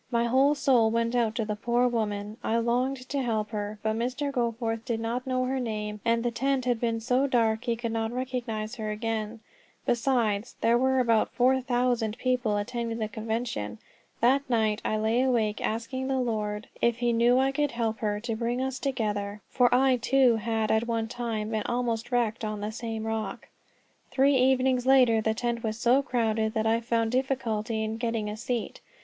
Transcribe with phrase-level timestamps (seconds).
[0.09, 3.77] My whole soul went out to the poor woman; I longed to help her.
[3.83, 4.31] But Mr.
[4.31, 7.91] Goforth did not know her name, and the tent had been so dark he could
[7.91, 9.41] not recognize her again;
[9.85, 13.77] besides, there were about four thousand people attending the convention.
[14.21, 18.19] That night I lay awake asking the Lord, if he knew I could help her,
[18.21, 22.59] to bring us together, for I, too, had at one time been almost wrecked on
[22.61, 23.49] the same rock.
[24.09, 28.35] Three evenings later the tent was so crowded that I found difficulty in getting a
[28.35, 28.81] seat.